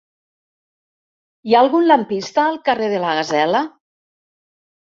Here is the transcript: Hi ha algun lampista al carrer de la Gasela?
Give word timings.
Hi 1.49 1.53
ha 1.57 1.61
algun 1.65 1.85
lampista 1.91 2.47
al 2.47 2.57
carrer 2.71 2.91
de 2.97 3.03
la 3.05 3.15
Gasela? 3.21 3.63